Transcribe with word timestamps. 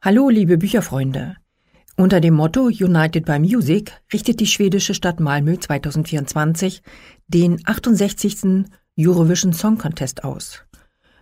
Hallo, 0.00 0.28
liebe 0.28 0.58
Bücherfreunde. 0.58 1.34
Unter 1.96 2.20
dem 2.20 2.34
Motto 2.34 2.66
United 2.66 3.24
by 3.24 3.40
Music 3.40 3.90
richtet 4.12 4.38
die 4.38 4.46
schwedische 4.46 4.94
Stadt 4.94 5.18
Malmö 5.18 5.58
2024 5.58 6.84
den 7.26 7.60
68. 7.64 8.66
Eurovision 8.96 9.52
Song 9.52 9.76
Contest 9.76 10.22
aus. 10.22 10.62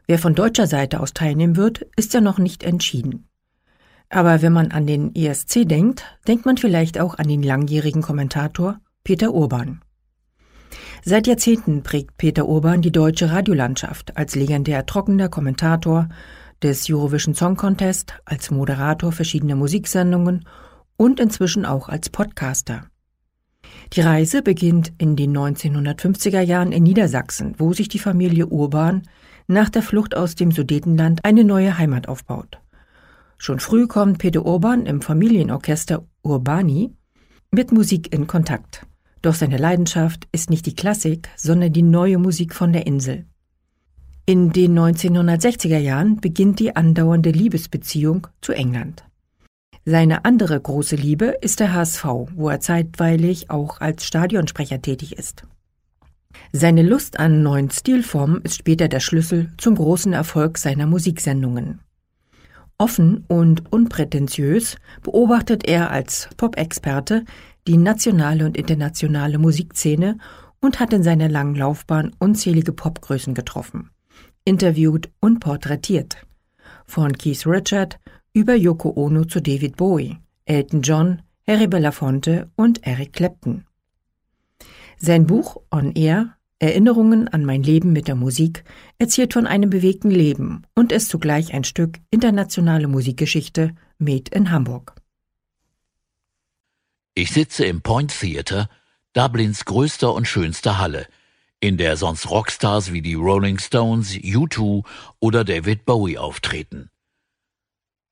Wer 0.06 0.18
von 0.18 0.34
deutscher 0.34 0.66
Seite 0.66 1.00
aus 1.00 1.14
teilnehmen 1.14 1.56
wird, 1.56 1.86
ist 1.96 2.12
ja 2.12 2.20
noch 2.20 2.36
nicht 2.36 2.64
entschieden. 2.64 3.30
Aber 4.10 4.42
wenn 4.42 4.52
man 4.52 4.70
an 4.72 4.86
den 4.86 5.14
ESC 5.14 5.66
denkt, 5.66 6.04
denkt 6.28 6.44
man 6.44 6.58
vielleicht 6.58 7.00
auch 7.00 7.14
an 7.14 7.28
den 7.28 7.42
langjährigen 7.42 8.02
Kommentator 8.02 8.78
Peter 9.04 9.32
Urban. 9.32 9.80
Seit 11.02 11.26
Jahrzehnten 11.26 11.82
prägt 11.82 12.18
Peter 12.18 12.46
Urban 12.46 12.82
die 12.82 12.92
deutsche 12.92 13.30
Radiolandschaft 13.30 14.18
als 14.18 14.34
legendär 14.34 14.84
trockener 14.84 15.30
Kommentator, 15.30 16.10
des 16.62 16.90
Eurovision 16.90 17.34
Song 17.34 17.56
Contest, 17.56 18.14
als 18.24 18.50
Moderator 18.50 19.12
verschiedener 19.12 19.56
Musiksendungen 19.56 20.46
und 20.96 21.20
inzwischen 21.20 21.64
auch 21.64 21.88
als 21.88 22.10
Podcaster. 22.10 22.86
Die 23.92 24.00
Reise 24.00 24.42
beginnt 24.42 24.92
in 24.98 25.16
den 25.16 25.36
1950er 25.36 26.40
Jahren 26.40 26.72
in 26.72 26.82
Niedersachsen, 26.82 27.54
wo 27.58 27.72
sich 27.72 27.88
die 27.88 27.98
Familie 27.98 28.46
Urban 28.46 29.02
nach 29.46 29.68
der 29.68 29.82
Flucht 29.82 30.16
aus 30.16 30.34
dem 30.34 30.50
Sudetenland 30.50 31.24
eine 31.24 31.44
neue 31.44 31.78
Heimat 31.78 32.08
aufbaut. 32.08 32.58
Schon 33.38 33.60
früh 33.60 33.86
kommt 33.86 34.18
Peter 34.18 34.44
Urban 34.44 34.86
im 34.86 35.02
Familienorchester 35.02 36.06
Urbani 36.22 36.94
mit 37.50 37.70
Musik 37.70 38.12
in 38.12 38.26
Kontakt. 38.26 38.86
Doch 39.22 39.34
seine 39.34 39.58
Leidenschaft 39.58 40.26
ist 40.32 40.50
nicht 40.50 40.66
die 40.66 40.74
Klassik, 40.74 41.28
sondern 41.36 41.72
die 41.72 41.82
neue 41.82 42.18
Musik 42.18 42.54
von 42.54 42.72
der 42.72 42.86
Insel. 42.86 43.26
In 44.28 44.52
den 44.52 44.76
1960er 44.76 45.78
Jahren 45.78 46.16
beginnt 46.16 46.58
die 46.58 46.74
andauernde 46.74 47.30
Liebesbeziehung 47.30 48.26
zu 48.40 48.52
England. 48.52 49.04
Seine 49.84 50.24
andere 50.24 50.60
große 50.60 50.96
Liebe 50.96 51.36
ist 51.42 51.60
der 51.60 51.72
HSV, 51.72 52.04
wo 52.34 52.48
er 52.48 52.58
zeitweilig 52.58 53.50
auch 53.50 53.80
als 53.80 54.04
Stadionsprecher 54.04 54.82
tätig 54.82 55.16
ist. 55.16 55.44
Seine 56.52 56.82
Lust 56.82 57.20
an 57.20 57.44
neuen 57.44 57.70
Stilformen 57.70 58.42
ist 58.42 58.56
später 58.56 58.88
der 58.88 58.98
Schlüssel 58.98 59.52
zum 59.58 59.76
großen 59.76 60.12
Erfolg 60.12 60.58
seiner 60.58 60.86
Musiksendungen. 60.86 61.78
Offen 62.78 63.24
und 63.28 63.72
unprätentiös 63.72 64.74
beobachtet 65.04 65.68
er 65.68 65.92
als 65.92 66.30
Pop-Experte 66.36 67.24
die 67.68 67.76
nationale 67.76 68.44
und 68.44 68.56
internationale 68.56 69.38
Musikszene 69.38 70.18
und 70.60 70.80
hat 70.80 70.92
in 70.92 71.04
seiner 71.04 71.28
langen 71.28 71.54
Laufbahn 71.54 72.10
unzählige 72.18 72.72
Popgrößen 72.72 73.32
getroffen 73.32 73.90
interviewt 74.46 75.10
und 75.20 75.40
porträtiert. 75.40 76.16
Von 76.86 77.12
Keith 77.12 77.46
Richard 77.46 77.98
über 78.32 78.54
Yoko 78.54 78.92
Ono 78.96 79.26
zu 79.26 79.40
David 79.42 79.76
Bowie, 79.76 80.16
Elton 80.46 80.80
John, 80.80 81.22
Harry 81.46 81.66
Belafonte 81.66 82.50
und 82.56 82.86
Eric 82.86 83.12
Clapton. 83.12 83.66
Sein 84.98 85.26
Buch 85.26 85.58
On 85.70 85.92
Air 85.92 86.36
Erinnerungen 86.58 87.28
an 87.28 87.44
mein 87.44 87.62
Leben 87.62 87.92
mit 87.92 88.08
der 88.08 88.14
Musik 88.14 88.64
erzählt 88.98 89.34
von 89.34 89.46
einem 89.46 89.68
bewegten 89.68 90.10
Leben 90.10 90.62
und 90.74 90.90
ist 90.90 91.10
zugleich 91.10 91.52
ein 91.52 91.64
Stück 91.64 91.98
internationale 92.10 92.88
Musikgeschichte 92.88 93.74
made 93.98 94.30
in 94.32 94.50
Hamburg. 94.50 94.94
Ich 97.14 97.30
sitze 97.30 97.66
im 97.66 97.82
Point 97.82 98.18
Theatre, 98.18 98.68
Dublins 99.12 99.66
größter 99.66 100.14
und 100.14 100.26
schönster 100.26 100.78
Halle, 100.78 101.06
in 101.60 101.76
der 101.76 101.96
sonst 101.96 102.30
Rockstars 102.30 102.92
wie 102.92 103.02
die 103.02 103.14
Rolling 103.14 103.58
Stones, 103.58 104.12
U2 104.12 104.84
oder 105.20 105.44
David 105.44 105.84
Bowie 105.84 106.18
auftreten. 106.18 106.90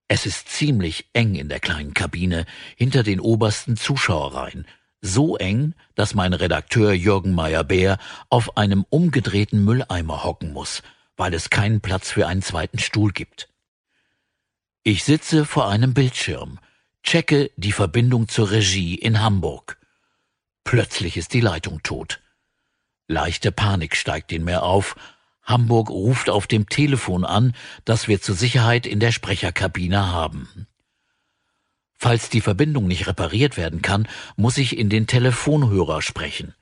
Es 0.08 0.26
ist 0.26 0.48
ziemlich 0.48 1.08
eng 1.12 1.34
in 1.34 1.48
der 1.48 1.60
kleinen 1.60 1.94
Kabine 1.94 2.46
hinter 2.76 3.02
den 3.02 3.20
obersten 3.20 3.76
Zuschauerreihen, 3.76 4.66
so 5.00 5.36
eng, 5.36 5.74
dass 5.94 6.14
mein 6.14 6.32
Redakteur 6.32 6.92
Jürgen 6.92 7.32
Meyer-Beer 7.32 7.98
auf 8.30 8.56
einem 8.56 8.86
umgedrehten 8.88 9.64
Mülleimer 9.64 10.24
hocken 10.24 10.52
muss, 10.52 10.82
weil 11.16 11.34
es 11.34 11.50
keinen 11.50 11.80
Platz 11.80 12.10
für 12.10 12.26
einen 12.26 12.42
zweiten 12.42 12.78
Stuhl 12.78 13.12
gibt. 13.12 13.48
Ich 14.82 15.04
sitze 15.04 15.44
vor 15.44 15.68
einem 15.68 15.94
Bildschirm, 15.94 16.58
checke 17.02 17.50
die 17.56 17.72
Verbindung 17.72 18.28
zur 18.28 18.50
Regie 18.50 18.94
in 18.94 19.20
Hamburg. 19.20 19.78
Plötzlich 20.64 21.16
ist 21.16 21.34
die 21.34 21.40
Leitung 21.40 21.82
tot. 21.82 22.20
Leichte 23.06 23.52
Panik 23.52 23.96
steigt 23.96 24.32
in 24.32 24.44
mir 24.44 24.62
auf. 24.62 24.96
Hamburg 25.42 25.90
ruft 25.90 26.30
auf 26.30 26.46
dem 26.46 26.68
Telefon 26.68 27.24
an, 27.24 27.54
das 27.84 28.08
wir 28.08 28.20
zur 28.20 28.34
Sicherheit 28.34 28.86
in 28.86 28.98
der 28.98 29.12
Sprecherkabine 29.12 30.10
haben. 30.10 30.66
Falls 31.92 32.30
die 32.30 32.40
Verbindung 32.40 32.86
nicht 32.86 33.06
repariert 33.06 33.56
werden 33.56 33.82
kann, 33.82 34.08
muss 34.36 34.58
ich 34.58 34.76
in 34.76 34.88
den 34.88 35.06
Telefonhörer 35.06 36.02
sprechen. 36.02 36.54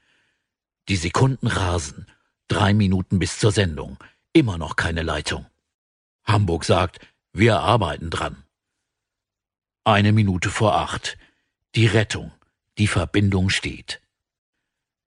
Die 0.88 0.96
Sekunden 0.96 1.46
rasen. 1.46 2.06
Drei 2.48 2.74
Minuten 2.74 3.18
bis 3.18 3.38
zur 3.38 3.52
Sendung. 3.52 3.98
Immer 4.32 4.58
noch 4.58 4.76
keine 4.76 5.02
Leitung. 5.02 5.46
Hamburg 6.24 6.64
sagt, 6.64 7.00
wir 7.32 7.60
arbeiten 7.60 8.10
dran. 8.10 8.44
Eine 9.84 10.12
Minute 10.12 10.50
vor 10.50 10.74
acht. 10.74 11.16
Die 11.74 11.86
Rettung. 11.86 12.32
Die 12.78 12.88
Verbindung 12.88 13.48
steht. 13.48 14.01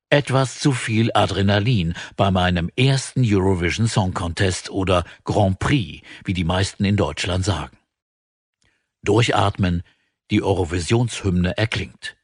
Etwas 0.09 0.59
zu 0.59 0.71
viel 0.71 1.11
Adrenalin 1.13 1.95
bei 2.15 2.29
meinem 2.29 2.69
ersten 2.75 3.23
Eurovision 3.25 3.87
Song 3.87 4.13
Contest 4.13 4.69
oder 4.69 5.03
Grand 5.23 5.57
Prix, 5.57 6.05
wie 6.23 6.33
die 6.33 6.43
meisten 6.43 6.85
in 6.85 6.95
Deutschland 6.95 7.43
sagen. 7.43 7.77
Durchatmen, 9.03 9.81
die 10.29 10.43
Eurovisionshymne 10.43 11.57
erklingt. 11.57 12.15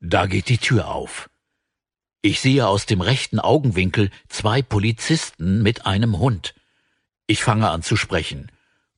Da 0.00 0.26
geht 0.26 0.48
die 0.48 0.58
Tür 0.58 0.88
auf. 0.88 1.30
Ich 2.22 2.40
sehe 2.40 2.66
aus 2.66 2.86
dem 2.86 3.00
rechten 3.00 3.40
Augenwinkel 3.40 4.10
zwei 4.28 4.62
Polizisten 4.62 5.62
mit 5.62 5.86
einem 5.86 6.18
Hund. 6.18 6.54
Ich 7.26 7.42
fange 7.42 7.70
an 7.70 7.82
zu 7.82 7.96
sprechen. 7.96 8.50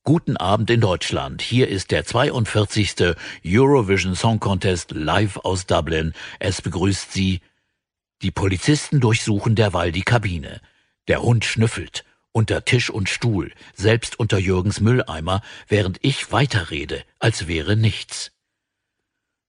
Guten 0.04 0.36
Abend 0.36 0.70
in 0.70 0.80
Deutschland. 0.80 1.42
Hier 1.42 1.68
ist 1.68 1.90
der 1.90 2.04
42. 2.04 3.16
Eurovision 3.44 4.14
Song 4.14 4.38
Contest 4.38 4.92
live 4.92 5.38
aus 5.38 5.66
Dublin. 5.66 6.12
Es 6.38 6.62
begrüßt 6.62 7.12
Sie 7.12 7.40
die 8.22 8.30
Polizisten 8.30 9.00
durchsuchen 9.00 9.54
derweil 9.54 9.92
die 9.92 10.02
Kabine. 10.02 10.60
Der 11.06 11.22
Hund 11.22 11.44
schnüffelt, 11.44 12.04
unter 12.32 12.64
Tisch 12.64 12.88
und 12.88 13.08
Stuhl, 13.08 13.52
selbst 13.74 14.18
unter 14.18 14.38
Jürgens 14.38 14.80
Mülleimer, 14.80 15.42
während 15.68 15.98
ich 16.02 16.32
weiterrede, 16.32 17.04
als 17.18 17.46
wäre 17.46 17.76
nichts. 17.76 18.32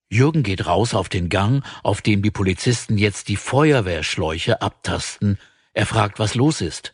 Jürgen 0.10 0.44
geht 0.44 0.66
raus 0.66 0.94
auf 0.94 1.10
den 1.10 1.30
Gang, 1.30 1.66
auf 1.84 2.02
dem 2.02 2.22
die 2.22 2.32
Polizisten 2.32 2.98
jetzt 2.98 3.30
die 3.30 3.36
Feuerwehrschläuche 3.36 4.62
abtasten. 4.62 5.38
Er 5.74 5.86
fragt, 5.86 6.20
was 6.20 6.36
los 6.36 6.62
ist. 6.62 6.94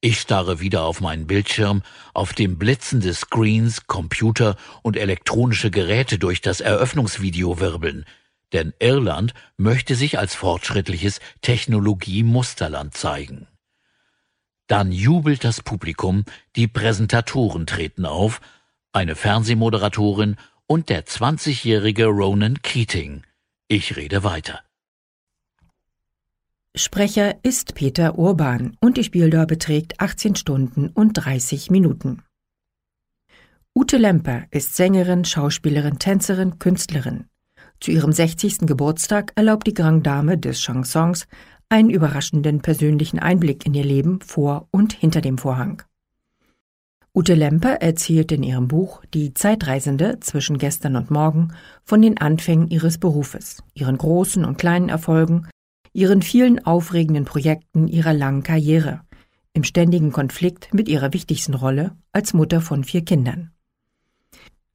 Ich 0.00 0.20
starre 0.20 0.60
wieder 0.60 0.82
auf 0.82 1.00
meinen 1.00 1.26
Bildschirm, 1.26 1.82
auf 2.12 2.34
dem 2.34 2.58
blitzende 2.58 3.14
Screens, 3.14 3.86
Computer 3.86 4.56
und 4.82 4.96
elektronische 4.96 5.70
Geräte 5.70 6.18
durch 6.18 6.42
das 6.42 6.60
Eröffnungsvideo 6.60 7.58
wirbeln 7.58 8.04
denn 8.54 8.72
Irland 8.78 9.34
möchte 9.58 9.94
sich 9.94 10.18
als 10.18 10.34
fortschrittliches 10.34 11.20
Technologie-Musterland 11.42 12.94
zeigen. 12.94 13.48
Dann 14.66 14.92
jubelt 14.92 15.44
das 15.44 15.60
Publikum, 15.60 16.24
die 16.56 16.68
Präsentatoren 16.68 17.66
treten 17.66 18.06
auf, 18.06 18.40
eine 18.92 19.16
Fernsehmoderatorin 19.16 20.36
und 20.66 20.88
der 20.88 21.04
20-jährige 21.04 22.06
Ronan 22.06 22.62
Keating. 22.62 23.24
Ich 23.68 23.96
rede 23.96 24.24
weiter. 24.24 24.62
Sprecher 26.76 27.36
ist 27.44 27.74
Peter 27.74 28.18
Urban 28.18 28.76
und 28.80 28.96
die 28.96 29.04
Spieldauer 29.04 29.46
beträgt 29.46 30.00
18 30.00 30.34
Stunden 30.34 30.88
und 30.88 31.12
30 31.12 31.70
Minuten. 31.70 32.22
Ute 33.76 33.96
Lemper 33.96 34.46
ist 34.50 34.76
Sängerin, 34.76 35.24
Schauspielerin, 35.24 35.98
Tänzerin, 35.98 36.58
Künstlerin. 36.58 37.28
Zu 37.80 37.90
ihrem 37.90 38.12
60. 38.12 38.60
Geburtstag 38.60 39.32
erlaubt 39.34 39.66
die 39.66 39.74
Grand 39.74 40.06
Dame 40.06 40.38
des 40.38 40.60
Chansons 40.60 41.26
einen 41.68 41.90
überraschenden 41.90 42.60
persönlichen 42.60 43.18
Einblick 43.18 43.66
in 43.66 43.74
ihr 43.74 43.84
Leben 43.84 44.20
vor 44.20 44.68
und 44.70 44.92
hinter 44.92 45.20
dem 45.20 45.38
Vorhang. 45.38 45.82
Ute 47.16 47.34
Lemper 47.34 47.80
erzählt 47.80 48.32
in 48.32 48.42
ihrem 48.42 48.66
Buch 48.66 49.02
Die 49.14 49.34
Zeitreisende 49.34 50.18
zwischen 50.18 50.58
gestern 50.58 50.96
und 50.96 51.12
morgen 51.12 51.52
von 51.84 52.02
den 52.02 52.18
Anfängen 52.18 52.68
ihres 52.68 52.98
Berufes, 52.98 53.62
ihren 53.72 53.96
großen 53.96 54.44
und 54.44 54.58
kleinen 54.58 54.88
Erfolgen, 54.88 55.46
ihren 55.92 56.22
vielen 56.22 56.66
aufregenden 56.66 57.24
Projekten 57.24 57.86
ihrer 57.86 58.12
langen 58.12 58.42
Karriere, 58.42 59.02
im 59.52 59.62
ständigen 59.62 60.10
Konflikt 60.10 60.74
mit 60.74 60.88
ihrer 60.88 61.12
wichtigsten 61.12 61.54
Rolle 61.54 61.96
als 62.10 62.34
Mutter 62.34 62.60
von 62.60 62.82
vier 62.82 63.04
Kindern. 63.04 63.53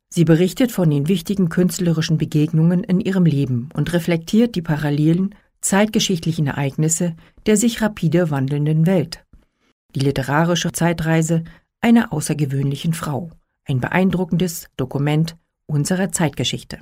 Sie 0.09 0.25
berichtet 0.25 0.71
von 0.71 0.89
den 0.89 1.07
wichtigen 1.07 1.49
künstlerischen 1.49 2.17
Begegnungen 2.17 2.83
in 2.83 2.99
ihrem 2.99 3.25
Leben 3.25 3.69
und 3.73 3.93
reflektiert 3.93 4.55
die 4.55 4.61
parallelen 4.61 5.35
zeitgeschichtlichen 5.61 6.47
Ereignisse 6.47 7.15
der 7.45 7.57
sich 7.57 7.81
rapide 7.81 8.31
wandelnden 8.31 8.85
Welt. 8.85 9.25
Die 9.95 9.99
literarische 9.99 10.71
Zeitreise 10.71 11.43
einer 11.81 12.13
außergewöhnlichen 12.13 12.93
Frau, 12.93 13.31
ein 13.65 13.79
beeindruckendes 13.79 14.67
Dokument 14.77 15.37
unserer 15.65 16.11
Zeitgeschichte. 16.11 16.79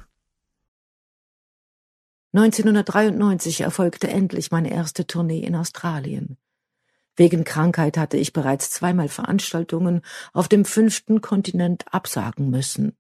1993 2.34 3.62
erfolgte 3.62 4.10
endlich 4.10 4.52
meine 4.52 4.72
erste 4.72 5.08
Tournee 5.08 5.40
in 5.40 5.56
Australien. 5.56 6.38
Wegen 7.16 7.44
Krankheit 7.44 7.98
hatte 7.98 8.18
ich 8.18 8.34
bereits 8.34 8.70
zweimal 8.70 9.10
Veranstaltungen 9.10 10.02
auf 10.34 10.48
dem 10.48 10.66
fünften 10.66 11.22
Kontinent 11.22 11.86
absagen 11.92 12.50
müssen. 12.50 12.96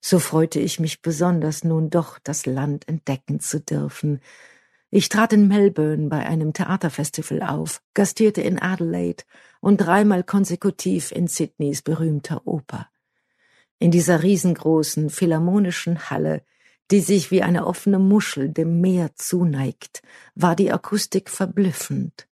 So 0.00 0.18
freute 0.18 0.60
ich 0.60 0.80
mich 0.80 1.02
besonders 1.02 1.64
nun 1.64 1.90
doch, 1.90 2.18
das 2.18 2.46
Land 2.46 2.88
entdecken 2.88 3.40
zu 3.40 3.60
dürfen. 3.60 4.20
Ich 4.90 5.08
trat 5.08 5.32
in 5.32 5.46
Melbourne 5.46 6.08
bei 6.08 6.26
einem 6.26 6.52
Theaterfestival 6.52 7.42
auf, 7.42 7.82
gastierte 7.94 8.40
in 8.40 8.58
Adelaide 8.58 9.24
und 9.60 9.76
dreimal 9.76 10.24
konsekutiv 10.24 11.12
in 11.12 11.26
Sydneys 11.28 11.82
berühmter 11.82 12.46
Oper. 12.46 12.88
In 13.78 13.90
dieser 13.90 14.22
riesengroßen 14.22 15.10
philharmonischen 15.10 16.10
Halle 16.10 16.42
die 16.90 17.00
sich 17.00 17.30
wie 17.30 17.42
eine 17.42 17.66
offene 17.66 17.98
Muschel 17.98 18.48
dem 18.48 18.80
Meer 18.80 19.14
zuneigt, 19.14 20.02
war 20.34 20.56
die 20.56 20.72
Akustik 20.72 21.30
verblüffend. 21.30 22.28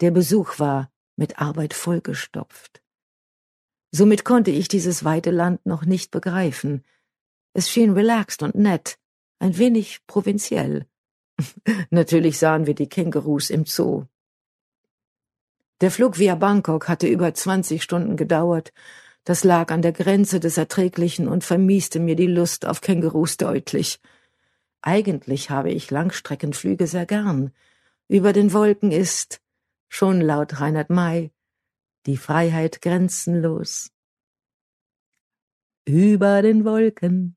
Der 0.00 0.10
Besuch 0.10 0.58
war 0.58 0.92
mit 1.16 1.40
Arbeit 1.40 1.74
vollgestopft. 1.74 2.82
Somit 3.90 4.24
konnte 4.24 4.50
ich 4.50 4.68
dieses 4.68 5.04
weite 5.04 5.30
Land 5.30 5.64
noch 5.66 5.84
nicht 5.84 6.10
begreifen. 6.10 6.84
Es 7.54 7.70
schien 7.70 7.92
relaxed 7.92 8.42
und 8.42 8.54
nett, 8.54 8.98
ein 9.38 9.56
wenig 9.58 10.00
provinziell. 10.06 10.86
Natürlich 11.90 12.38
sahen 12.38 12.66
wir 12.66 12.74
die 12.74 12.88
Kängurus 12.88 13.50
im 13.50 13.64
Zoo. 13.64 14.04
Der 15.80 15.90
Flug 15.90 16.18
via 16.18 16.34
Bangkok 16.34 16.88
hatte 16.88 17.06
über 17.06 17.34
zwanzig 17.34 17.82
Stunden 17.82 18.16
gedauert 18.16 18.72
das 19.28 19.44
lag 19.44 19.70
an 19.70 19.82
der 19.82 19.92
Grenze 19.92 20.40
des 20.40 20.56
Erträglichen 20.56 21.28
und 21.28 21.44
vermieste 21.44 22.00
mir 22.00 22.16
die 22.16 22.26
Lust 22.26 22.64
auf 22.64 22.80
Kängurus 22.80 23.36
deutlich. 23.36 24.00
Eigentlich 24.80 25.50
habe 25.50 25.70
ich 25.70 25.90
Langstreckenflüge 25.90 26.86
sehr 26.86 27.04
gern. 27.04 27.52
Über 28.08 28.32
den 28.32 28.54
Wolken 28.54 28.90
ist, 28.90 29.42
schon 29.90 30.22
laut 30.22 30.62
Reinhard 30.62 30.88
May, 30.88 31.30
die 32.08 32.16
Freiheit 32.16 32.80
grenzenlos. 32.80 33.90
Über 35.84 36.40
den 36.40 36.64
Wolken 36.64 37.36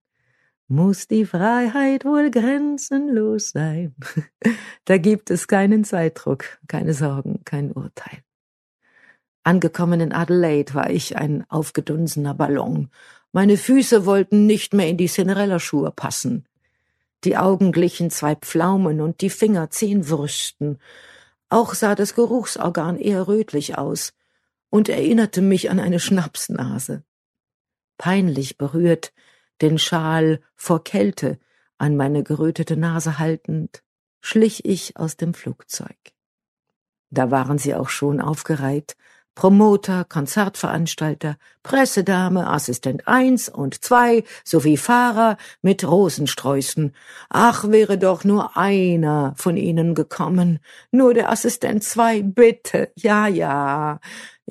muss 0.69 1.09
die 1.09 1.25
Freiheit 1.25 2.05
wohl 2.05 2.31
grenzenlos 2.31 3.49
sein. 3.49 3.93
da 4.85 4.97
gibt 4.97 5.29
es 5.29 5.49
keinen 5.49 5.83
Zeitdruck, 5.83 6.45
keine 6.69 6.93
Sorgen, 6.93 7.41
kein 7.43 7.73
Urteil. 7.73 8.19
Angekommen 9.43 9.99
in 9.99 10.13
Adelaide 10.13 10.73
war 10.73 10.89
ich 10.89 11.17
ein 11.17 11.43
aufgedunsener 11.49 12.33
Ballon. 12.33 12.89
Meine 13.33 13.57
Füße 13.57 14.05
wollten 14.05 14.45
nicht 14.45 14.73
mehr 14.73 14.87
in 14.87 14.95
die 14.95 15.09
Cinderella-Schuhe 15.09 15.91
passen. 15.91 16.45
Die 17.25 17.35
Augen 17.35 17.73
glichen 17.73 18.09
zwei 18.09 18.35
Pflaumen 18.35 19.01
und 19.01 19.19
die 19.19 19.29
Finger 19.29 19.69
zehn 19.69 20.07
Würsten. 20.07 20.79
Auch 21.49 21.73
sah 21.73 21.93
das 21.93 22.15
Geruchsorgan 22.15 22.97
eher 22.97 23.27
rötlich 23.27 23.77
aus 23.77 24.13
und 24.71 24.89
erinnerte 24.89 25.43
mich 25.43 25.69
an 25.69 25.79
eine 25.79 25.99
Schnapsnase. 25.99 27.03
Peinlich 27.99 28.57
berührt, 28.57 29.13
den 29.61 29.77
Schal 29.77 30.41
vor 30.55 30.83
Kälte 30.83 31.37
an 31.77 31.95
meine 31.95 32.23
gerötete 32.23 32.77
Nase 32.77 33.19
haltend, 33.19 33.83
schlich 34.21 34.65
ich 34.65 34.97
aus 34.97 35.17
dem 35.17 35.35
Flugzeug. 35.35 35.97
Da 37.11 37.29
waren 37.29 37.59
sie 37.59 37.75
auch 37.75 37.89
schon 37.89 38.21
aufgereiht, 38.21 38.95
Promoter, 39.33 40.03
Konzertveranstalter, 40.03 41.37
Pressedame, 41.63 42.47
Assistent 42.47 43.07
eins 43.07 43.47
und 43.47 43.83
zwei 43.83 44.23
sowie 44.43 44.75
Fahrer 44.75 45.37
mit 45.61 45.87
Rosensträußen. 45.87 46.93
Ach, 47.29 47.69
wäre 47.69 47.97
doch 47.97 48.25
nur 48.25 48.57
einer 48.57 49.33
von 49.37 49.55
ihnen 49.55 49.95
gekommen. 49.95 50.59
Nur 50.91 51.13
der 51.13 51.29
Assistent 51.29 51.83
zwei, 51.83 52.21
bitte. 52.21 52.91
Ja, 52.95 53.27
ja. 53.27 53.99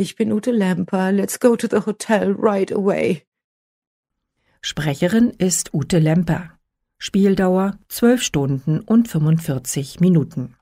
Ich 0.02 0.17
bin 0.17 0.32
Ute 0.32 0.50
Lemper. 0.50 1.12
Let's 1.12 1.41
go 1.41 1.56
to 1.56 1.69
the 1.70 1.85
hotel 1.85 2.35
right 2.38 2.73
away. 2.73 3.26
Sprecherin 4.62 5.29
ist 5.29 5.75
Ute 5.75 5.99
Lemper. 5.99 6.52
Spieldauer 6.97 7.79
zwölf 7.87 8.23
Stunden 8.23 8.81
und 8.81 9.08
45 9.08 10.00
Minuten. 10.00 10.56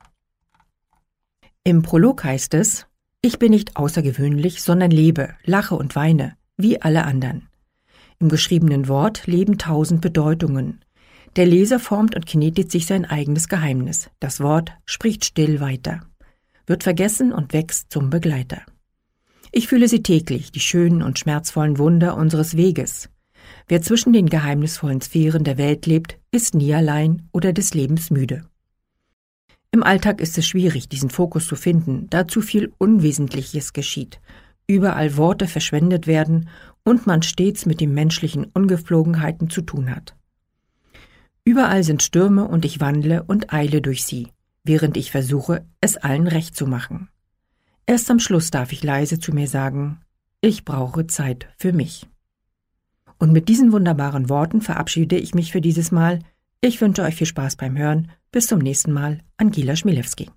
Im 1.62 1.82
Prolog 1.82 2.24
heißt 2.24 2.52
es, 2.54 2.88
ich 3.22 3.38
bin 3.38 3.52
nicht 3.52 3.76
außergewöhnlich, 3.76 4.60
sondern 4.60 4.90
lebe, 4.90 5.36
lache 5.44 5.76
und 5.76 5.94
weine, 5.94 6.36
wie 6.56 6.82
alle 6.82 7.04
anderen. 7.04 7.48
Im 8.18 8.30
geschriebenen 8.30 8.88
Wort 8.88 9.28
leben 9.28 9.56
tausend 9.56 10.00
Bedeutungen. 10.00 10.84
Der 11.36 11.46
Leser 11.46 11.78
formt 11.78 12.16
und 12.16 12.26
knetet 12.26 12.72
sich 12.72 12.86
sein 12.86 13.04
eigenes 13.04 13.46
Geheimnis. 13.46 14.10
Das 14.18 14.40
Wort 14.40 14.72
spricht 14.84 15.24
still 15.24 15.60
weiter, 15.60 16.00
wird 16.66 16.82
vergessen 16.82 17.32
und 17.32 17.52
wächst 17.52 17.92
zum 17.92 18.10
Begleiter. 18.10 18.62
Ich 19.52 19.68
fühle 19.68 19.88
sie 19.88 20.02
täglich, 20.02 20.52
die 20.52 20.60
schönen 20.60 21.02
und 21.02 21.18
schmerzvollen 21.18 21.78
Wunder 21.78 22.16
unseres 22.16 22.56
Weges. 22.56 23.08
Wer 23.66 23.82
zwischen 23.82 24.12
den 24.12 24.26
geheimnisvollen 24.26 25.00
Sphären 25.00 25.44
der 25.44 25.58
Welt 25.58 25.86
lebt, 25.86 26.18
ist 26.30 26.54
nie 26.54 26.74
allein 26.74 27.28
oder 27.32 27.52
des 27.52 27.74
Lebens 27.74 28.10
müde. 28.10 28.44
Im 29.70 29.82
Alltag 29.82 30.20
ist 30.20 30.38
es 30.38 30.46
schwierig, 30.46 30.88
diesen 30.88 31.10
Fokus 31.10 31.46
zu 31.46 31.56
finden, 31.56 32.06
da 32.10 32.26
zu 32.26 32.40
viel 32.40 32.72
Unwesentliches 32.78 33.72
geschieht, 33.72 34.20
überall 34.66 35.16
Worte 35.16 35.46
verschwendet 35.46 36.06
werden 36.06 36.48
und 36.84 37.06
man 37.06 37.22
stets 37.22 37.66
mit 37.66 37.80
den 37.80 37.92
menschlichen 37.92 38.46
Ungeflogenheiten 38.46 39.50
zu 39.50 39.62
tun 39.62 39.94
hat. 39.94 40.14
Überall 41.44 41.84
sind 41.84 42.02
Stürme 42.02 42.46
und 42.48 42.64
ich 42.64 42.80
wandle 42.80 43.22
und 43.22 43.52
eile 43.52 43.80
durch 43.82 44.04
sie, 44.04 44.28
während 44.64 44.96
ich 44.96 45.10
versuche, 45.10 45.66
es 45.80 45.96
allen 45.96 46.26
recht 46.26 46.56
zu 46.56 46.66
machen. 46.66 47.08
Erst 47.88 48.10
am 48.10 48.18
Schluss 48.18 48.50
darf 48.50 48.70
ich 48.72 48.84
leise 48.84 49.18
zu 49.18 49.32
mir 49.32 49.48
sagen, 49.48 50.02
ich 50.42 50.66
brauche 50.66 51.06
Zeit 51.06 51.48
für 51.56 51.72
mich. 51.72 52.06
Und 53.18 53.32
mit 53.32 53.48
diesen 53.48 53.72
wunderbaren 53.72 54.28
Worten 54.28 54.60
verabschiede 54.60 55.16
ich 55.16 55.34
mich 55.34 55.52
für 55.52 55.62
dieses 55.62 55.90
Mal. 55.90 56.18
Ich 56.60 56.82
wünsche 56.82 57.02
euch 57.02 57.14
viel 57.14 57.26
Spaß 57.26 57.56
beim 57.56 57.78
Hören 57.78 58.10
bis 58.30 58.46
zum 58.46 58.58
nächsten 58.58 58.92
Mal, 58.92 59.20
Angela 59.38 59.74
Schmilewski. 59.74 60.28